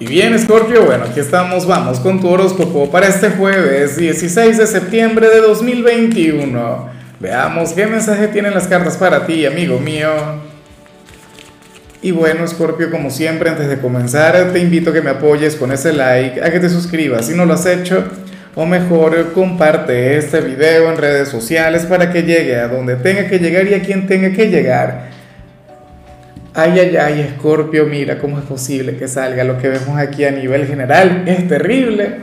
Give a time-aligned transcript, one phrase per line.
[0.00, 4.66] Y bien, Scorpio, bueno, aquí estamos, vamos con tu horóscopo para este jueves 16 de
[4.68, 6.88] septiembre de 2021.
[7.18, 10.08] Veamos qué mensaje tienen las cartas para ti, amigo mío.
[12.00, 15.72] Y bueno, Scorpio, como siempre, antes de comenzar, te invito a que me apoyes con
[15.72, 18.04] ese like, a que te suscribas si no lo has hecho,
[18.54, 23.40] o mejor, comparte este video en redes sociales para que llegue a donde tenga que
[23.40, 25.17] llegar y a quien tenga que llegar.
[26.60, 30.32] Ay, ay, ay, Escorpio, mira cómo es posible que salga lo que vemos aquí a
[30.32, 31.22] nivel general.
[31.24, 32.16] Es terrible.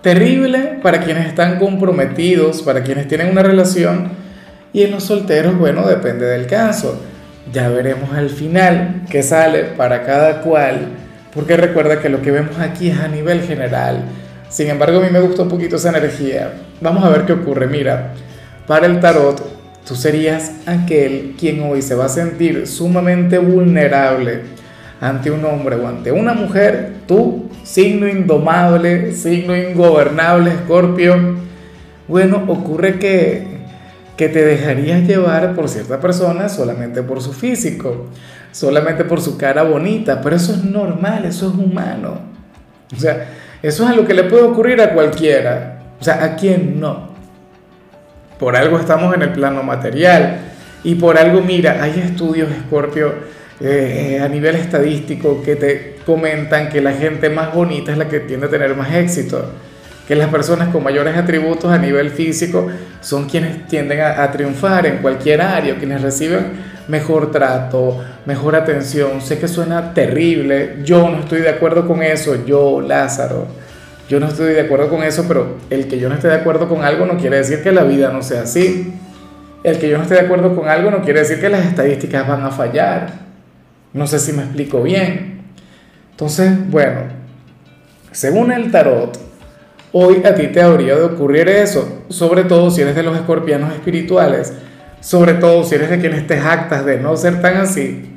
[0.00, 4.12] Terrible para quienes están comprometidos, para quienes tienen una relación.
[4.72, 6.98] Y en los solteros, bueno, depende del caso.
[7.52, 10.88] Ya veremos al final qué sale para cada cual.
[11.34, 14.04] Porque recuerda que lo que vemos aquí es a nivel general.
[14.48, 16.50] Sin embargo, a mí me gusta un poquito esa energía.
[16.80, 17.66] Vamos a ver qué ocurre.
[17.66, 18.14] Mira,
[18.66, 19.53] para el tarot
[19.86, 24.40] Tú serías aquel quien hoy se va a sentir sumamente vulnerable
[24.98, 26.94] ante un hombre o ante una mujer.
[27.06, 31.36] Tú, signo indomable, signo ingobernable, escorpio.
[32.08, 33.46] Bueno, ocurre que,
[34.16, 38.06] que te dejarías llevar por cierta persona solamente por su físico,
[38.52, 42.20] solamente por su cara bonita, pero eso es normal, eso es humano.
[42.90, 43.28] O sea,
[43.62, 45.82] eso es a lo que le puede ocurrir a cualquiera.
[46.00, 47.13] O sea, ¿a quién no?
[48.38, 50.38] Por algo estamos en el plano material.
[50.82, 53.14] Y por algo, mira, hay estudios, Scorpio,
[53.60, 58.20] eh, a nivel estadístico que te comentan que la gente más bonita es la que
[58.20, 59.50] tiende a tener más éxito,
[60.06, 62.66] que las personas con mayores atributos a nivel físico
[63.00, 69.22] son quienes tienden a, a triunfar en cualquier área, quienes reciben mejor trato, mejor atención.
[69.22, 73.63] Sé que suena terrible, yo no estoy de acuerdo con eso, yo, Lázaro
[74.08, 76.68] yo no estoy de acuerdo con eso, pero el que yo no esté de acuerdo
[76.68, 78.92] con algo no quiere decir que la vida no sea así.
[79.62, 82.28] El que yo no esté de acuerdo con algo no quiere decir que las estadísticas
[82.28, 83.12] van a fallar.
[83.94, 85.42] No sé si me explico bien.
[86.10, 87.00] Entonces, bueno,
[88.12, 89.18] según el tarot,
[89.92, 93.72] hoy a ti te habría de ocurrir eso, sobre todo si eres de los escorpianos
[93.72, 94.52] espirituales,
[95.00, 98.10] sobre todo si eres de quienes te jactas de no ser tan así,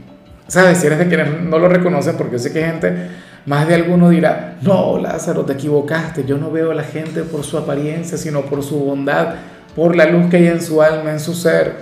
[0.47, 0.79] ¿sabes?
[0.79, 3.09] Si eres de quienes no lo reconocen, porque yo sé que hay gente
[3.47, 7.45] más de alguno dirá, no, Lázaro, te equivocaste, yo no veo a la gente por
[7.45, 9.35] su apariencia, sino por su bondad,
[9.73, 11.75] por la luz que hay en su alma, en su ser.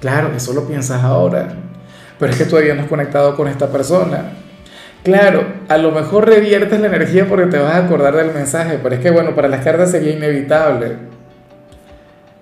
[0.00, 1.54] Claro, eso lo piensas ahora,
[2.18, 4.32] pero es que todavía no has conectado con esta persona.
[5.04, 8.96] Claro, a lo mejor reviertes la energía porque te vas a acordar del mensaje, pero
[8.96, 10.96] es que bueno, para las cartas sería inevitable.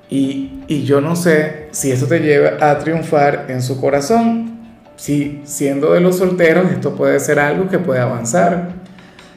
[0.09, 4.53] Y, y yo no sé si esto te lleva a triunfar en su corazón
[4.97, 8.72] si siendo de los solteros esto puede ser algo que puede avanzar,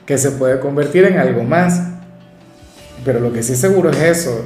[0.06, 1.82] que se puede convertir en algo más.
[3.04, 4.46] Pero lo que sí seguro es eso.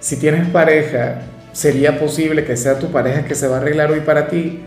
[0.00, 1.22] Si tienes pareja,
[1.52, 4.60] sería posible que sea tu pareja que se va a arreglar hoy para ti,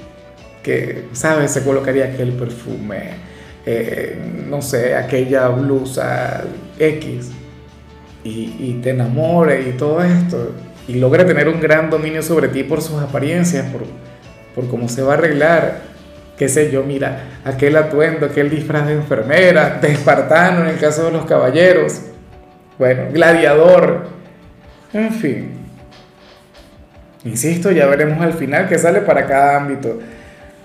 [0.61, 1.51] que, ¿sabes?
[1.51, 3.11] Se colocaría aquel perfume,
[3.65, 4.17] eh,
[4.49, 6.43] no sé, aquella blusa
[6.77, 7.31] X,
[8.23, 10.53] y, y te enamore y todo esto,
[10.87, 13.83] y logre tener un gran dominio sobre ti por sus apariencias, por
[14.55, 15.81] por cómo se va a arreglar,
[16.37, 21.05] qué sé yo, mira, aquel atuendo, aquel disfraz de enfermera, de espartano en el caso
[21.05, 22.01] de los caballeros,
[22.77, 24.07] bueno, gladiador,
[24.93, 25.51] en fin.
[27.23, 29.99] Insisto, ya veremos al final qué sale para cada ámbito,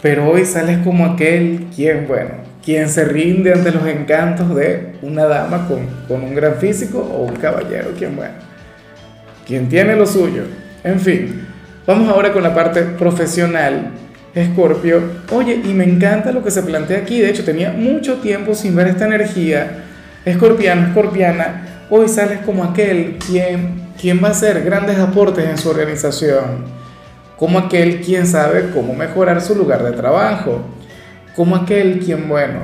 [0.01, 2.31] pero hoy sales como aquel quien, bueno,
[2.65, 7.25] quien se rinde ante los encantos de una dama con, con un gran físico o
[7.25, 8.35] un caballero, quien, bueno,
[9.47, 10.43] quien tiene lo suyo,
[10.83, 11.46] en fin.
[11.87, 13.93] Vamos ahora con la parte profesional.
[14.35, 17.21] Escorpio, oye, y me encanta lo que se plantea aquí.
[17.21, 19.85] De hecho, tenía mucho tiempo sin ver esta energía.
[20.25, 25.71] Escorpiano, escorpiana, hoy sales como aquel quien, quien va a hacer grandes aportes en su
[25.71, 26.65] organización.
[27.37, 30.63] Como aquel quien sabe cómo mejorar su lugar de trabajo.
[31.37, 32.63] Como aquel quien, bueno,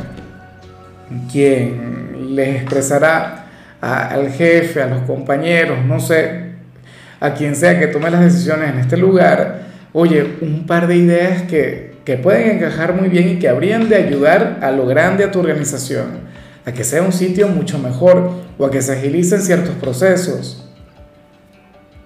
[1.31, 3.47] quien le expresará
[3.81, 6.52] al jefe, a los compañeros, no sé,
[7.23, 9.61] a quien sea que tome las decisiones en este lugar,
[9.93, 13.95] oye, un par de ideas que, que pueden encajar muy bien y que habrían de
[13.95, 16.07] ayudar a lo grande a tu organización,
[16.67, 20.69] a que sea un sitio mucho mejor o a que se agilicen ciertos procesos.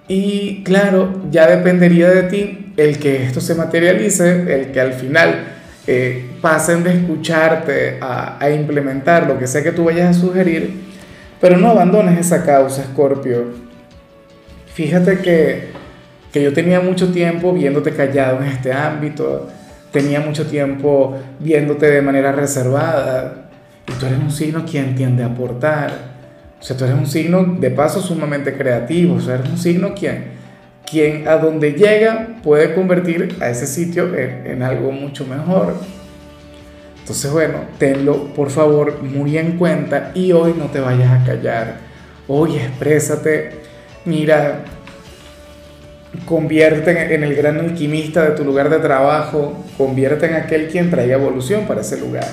[0.07, 5.45] Y claro, ya dependería de ti el que esto se materialice, el que al final
[5.87, 10.79] eh, pasen de escucharte a, a implementar lo que sea que tú vayas a sugerir,
[11.41, 13.66] pero no abandones esa causa, Scorpio
[14.77, 15.69] Fíjate que,
[16.31, 19.47] que yo tenía mucho tiempo viéndote callado en este ámbito,
[19.91, 23.49] tenía mucho tiempo viéndote de manera reservada,
[23.87, 25.89] y tú eres un signo quien tiende a aportar.
[26.61, 29.95] O sea, tú eres un signo de paso sumamente creativo, o sea, eres un signo
[29.95, 30.25] quien,
[30.85, 35.73] quien a donde llega puede convertir a ese sitio en, en algo mucho mejor.
[36.99, 41.77] Entonces, bueno, tenlo por favor muy en cuenta y hoy no te vayas a callar.
[42.27, 43.65] Hoy exprésate.
[44.07, 44.63] Mira,
[46.25, 51.15] convierte en el gran alquimista de tu lugar de trabajo, convierte en aquel quien traiga
[51.15, 52.23] evolución para ese lugar.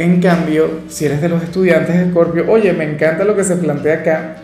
[0.00, 3.54] En cambio, si eres de los estudiantes de Scorpio, oye, me encanta lo que se
[3.54, 4.36] plantea acá,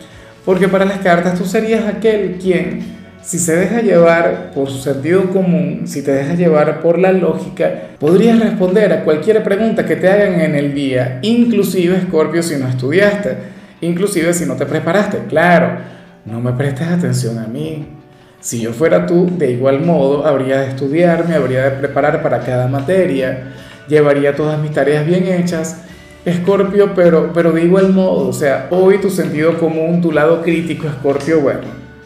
[0.45, 5.29] porque para las cartas tú serías aquel quien si se deja llevar por su sentido
[5.31, 10.07] común, si te deja llevar por la lógica, podrías responder a cualquier pregunta que te
[10.07, 15.25] hagan en el día, inclusive Scorpio si no estudiaste, inclusive si no te preparaste.
[15.27, 15.79] Claro,
[16.25, 17.87] no me prestes atención a mí.
[18.39, 22.39] Si yo fuera tú, de igual modo, habría de estudiar, me habría de preparar para
[22.41, 23.53] cada materia,
[23.87, 25.81] llevaría todas mis tareas bien hechas.
[26.23, 30.87] Escorpio, pero, pero de igual modo, o sea, hoy tu sentido común, tu lado crítico,
[30.87, 31.61] Escorpio, bueno,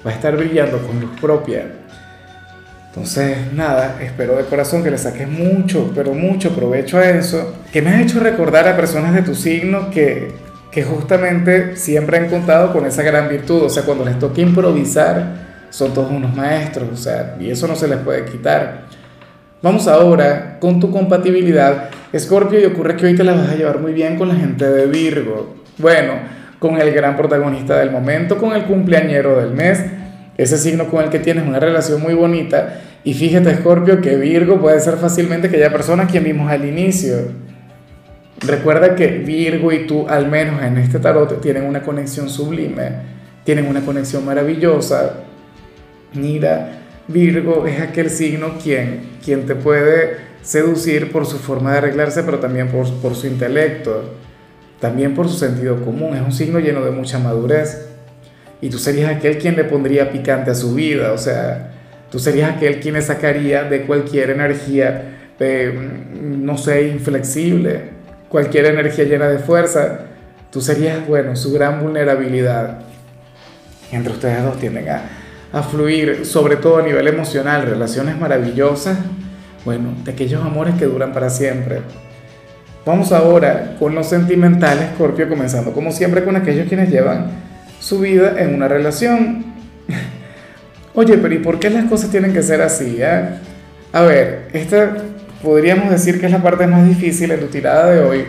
[0.05, 1.65] va a estar brillando con luz propia.
[2.89, 7.81] Entonces, nada, espero de corazón que le saques mucho, pero mucho provecho a eso, que
[7.81, 10.33] me has hecho recordar a personas de tu signo que,
[10.71, 15.51] que justamente siempre han contado con esa gran virtud, o sea, cuando les toca improvisar,
[15.69, 18.85] son todos unos maestros, o sea, y eso no se les puede quitar.
[19.61, 23.79] Vamos ahora con tu compatibilidad, Escorpio, y ocurre que hoy te la vas a llevar
[23.79, 25.55] muy bien con la gente de Virgo.
[25.77, 26.13] Bueno,
[26.57, 29.83] con el gran protagonista del momento, con el cumpleañero del mes,
[30.37, 32.81] ese signo con el que tienes una relación muy bonita.
[33.03, 37.15] Y fíjate, Scorpio, que Virgo puede ser fácilmente aquella persona a quien vimos al inicio.
[38.41, 42.91] Recuerda que Virgo y tú, al menos en este tarot, tienen una conexión sublime,
[43.43, 45.23] tienen una conexión maravillosa.
[46.13, 52.23] Mira, Virgo es aquel signo quien, quien te puede seducir por su forma de arreglarse,
[52.23, 54.21] pero también por, por su intelecto
[54.81, 56.15] también por su sentido común.
[56.15, 57.87] Es un signo lleno de mucha madurez.
[58.59, 61.71] Y tú serías aquel quien le pondría picante a su vida, o sea,
[62.11, 65.17] tú serías aquel quien le sacaría de cualquier energía,
[66.21, 68.00] no sé, inflexible,
[68.31, 69.99] cualquier energía llena de fuerza.
[70.51, 72.79] Tú serías, bueno, su gran vulnerabilidad.
[73.91, 75.01] Entre ustedes dos tienden a,
[75.51, 78.97] a fluir, sobre todo a nivel emocional, relaciones maravillosas,
[79.65, 81.81] bueno, de aquellos amores que duran para siempre.
[82.85, 87.27] Vamos ahora con los sentimentales, Scorpio, comenzando como siempre con aquellos quienes llevan
[87.79, 89.45] su vida en una relación.
[90.95, 92.97] Oye, pero ¿y por qué las cosas tienen que ser así?
[92.99, 93.29] Eh?
[93.93, 94.95] A ver, esta
[95.41, 98.25] podríamos decir que es la parte más difícil en tu tirada de hoy.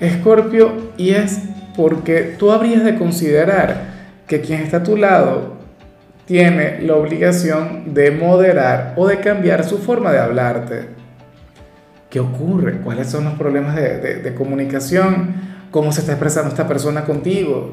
[0.00, 1.40] Escorpio, y es
[1.76, 3.92] porque tú habrías de considerar
[4.26, 5.58] que quien está a tu lado
[6.26, 10.86] tiene la obligación de moderar o de cambiar su forma de hablarte.
[12.08, 12.78] ¿Qué ocurre?
[12.78, 15.34] ¿Cuáles son los problemas de, comunicación?
[15.70, 17.72] ¿Cómo se está expresando esta persona contigo?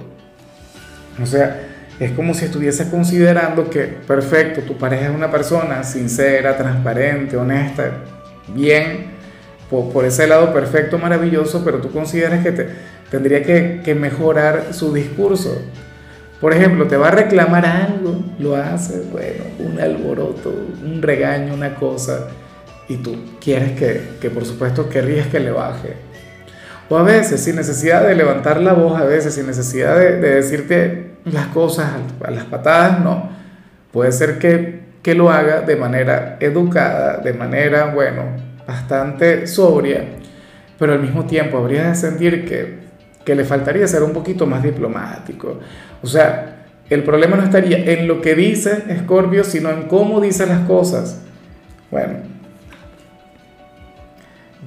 [1.22, 1.62] O sea,
[2.00, 7.92] es como si estuviese considerando que, perfecto, tu pareja es una persona sincera, transparente, honesta,
[8.54, 9.12] bien,
[9.70, 12.70] por, ese lado perfecto, maravilloso, pero tú consideras que te,
[13.12, 15.62] tendría que, que, mejorar su discurso.
[16.42, 20.54] Por ejemplo, te va a reclamar algo, lo hace, bueno, un alboroto,
[20.84, 22.28] un regaño, una cosa
[22.90, 25.94] y tú quieres que, que por supuesto querrías que le baje.
[26.90, 30.36] O a veces sin necesidad de levantar la voz, a veces sin necesidad de, de
[30.36, 31.92] decirte las cosas
[32.24, 33.30] a las patadas, no.
[33.94, 38.24] Puede ser que, que lo haga de manera educada, de manera, bueno,
[38.68, 40.04] bastante sobria,
[40.78, 42.80] pero al mismo tiempo habría de sentir que,
[43.26, 45.60] que le faltaría ser un poquito más diplomático.
[46.02, 50.46] O sea, el problema no estaría en lo que dice Scorpio, sino en cómo dice
[50.46, 51.22] las cosas.
[51.92, 52.20] Bueno,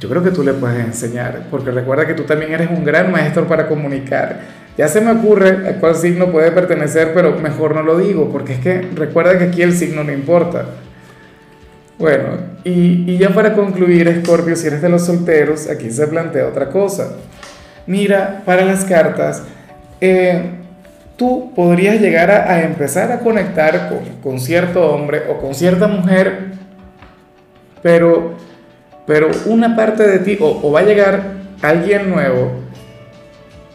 [0.02, 3.12] yo creo que tú le puedes enseñar, porque recuerda que tú también eres un gran
[3.12, 4.40] maestro para comunicar.
[4.76, 8.54] Ya se me ocurre a cuál signo puede pertenecer, pero mejor no lo digo, porque
[8.54, 10.64] es que recuerda que aquí el signo no importa.
[12.00, 12.30] Bueno,
[12.64, 16.68] y, y ya para concluir, Scorpio, si eres de los solteros, aquí se plantea otra
[16.68, 17.12] cosa.
[17.86, 19.44] Mira, para las cartas,
[20.00, 20.50] eh,
[21.16, 25.86] tú podrías llegar a, a, empezar a conectar con, con cierto hombre o con cierta
[25.86, 26.54] mujer,
[27.84, 28.34] pero
[29.06, 31.22] pero una parte de ti, o, va a llegar
[31.60, 32.52] alguien nuevo,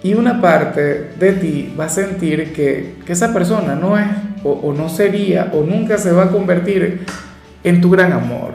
[0.04, 4.08] y una parte de ti va a sentir que, esa persona no es,
[4.44, 7.06] o, no sería, o nunca se va a convertir
[7.64, 8.54] en tu gran amor.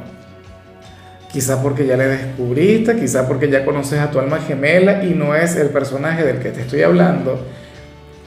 [1.30, 5.34] Quizá porque ya le descubriste, quizá porque ya conoces a tu alma gemela y no
[5.34, 7.40] es el personaje del que te estoy hablando.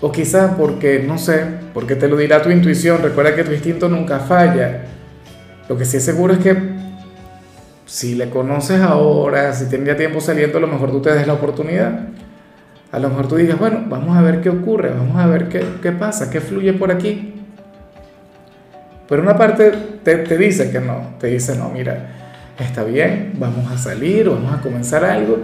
[0.02, 3.02] O quizá porque, no sé, porque te lo dirá tu intuición.
[3.02, 4.82] Recuerda que tu instinto nunca falla.
[5.70, 6.75] Lo que sí es seguro es que
[7.86, 11.34] si le conoces ahora, si tendría tiempo saliendo, a lo mejor tú te des la
[11.34, 12.08] oportunidad.
[12.92, 15.64] A lo mejor tú digas, bueno, vamos a ver qué ocurre, vamos a ver qué,
[15.82, 17.34] qué pasa, qué fluye por aquí.
[19.08, 19.72] Pero una parte
[20.04, 22.08] te, te, dice que no, te dice, no, mira,
[22.58, 25.40] está bien, vamos a salir, vamos a comenzar algo,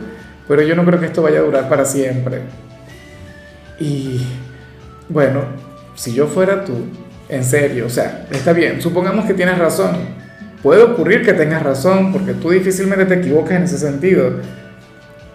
[0.47, 2.39] pero yo no creo que esto vaya a durar para siempre.
[3.79, 4.25] Y
[5.09, 5.41] bueno,
[5.93, 6.73] si yo fuera tú,
[7.29, 10.20] en serio, o sea, está bien, supongamos que tienes razón.
[10.63, 14.33] Puede ocurrir que tengas razón, porque tú difícilmente te equivocas en ese sentido,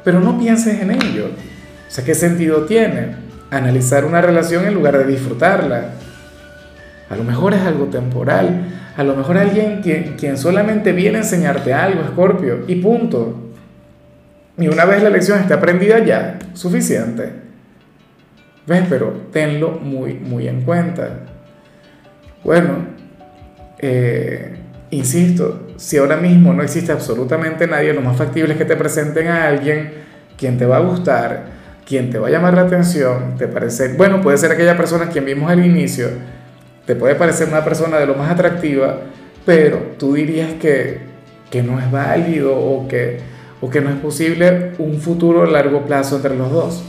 [0.05, 1.27] pero no pienses en ello.
[1.27, 3.17] O sea, ¿qué sentido tiene
[3.51, 5.91] analizar una relación en lugar de disfrutarla?
[7.11, 8.67] A lo mejor es algo temporal,
[8.97, 13.47] a lo mejor alguien quien, quien solamente viene a enseñarte algo, Escorpio, y punto.
[14.59, 17.47] Y una vez la lección esté aprendida ya, suficiente.
[18.67, 18.85] ¿Ves?
[18.89, 21.21] Pero tenlo muy, muy en cuenta.
[22.43, 22.87] Bueno,
[23.79, 24.57] eh,
[24.91, 29.29] insisto, si ahora mismo no existe absolutamente nadie, lo más factible es que te presenten
[29.29, 29.93] a alguien
[30.37, 31.45] quien te va a gustar,
[31.87, 35.25] quien te va a llamar la atención, te parece, bueno, puede ser aquella persona quien
[35.25, 36.09] vimos al inicio,
[36.85, 39.01] te puede parecer una persona de lo más atractiva,
[39.45, 41.01] pero tú dirías que,
[41.51, 43.21] que no es válido o que,
[43.61, 46.85] o que no es posible un futuro a largo plazo entre los dos,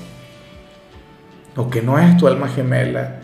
[1.56, 3.17] o que no es tu alma gemela.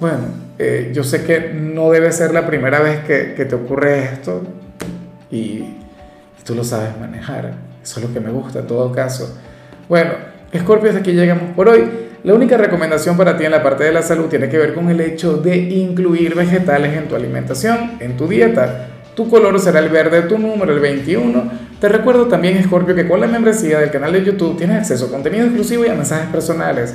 [0.00, 0.20] Bueno,
[0.58, 4.42] eh, yo sé que no debe ser la primera vez que, te ocurre esto
[5.30, 5.76] y, y
[6.44, 7.52] tú lo sabes manejar.
[7.82, 9.38] Eso es lo que me gusta en todo caso.
[9.90, 10.12] Bueno,
[10.56, 11.84] Scorpio, hasta aquí llegamos por hoy.
[12.24, 14.88] La única recomendación para ti en la parte de la salud tiene que ver con
[14.90, 18.88] el hecho de incluir vegetales en tu alimentación, en tu dieta.
[19.14, 21.50] Tu color será el verde, tu número el 21.
[21.78, 25.10] Te recuerdo también, Scorpio, que con la membresía del canal de YouTube tienes acceso a
[25.10, 26.94] contenido exclusivo y a mensajes personales.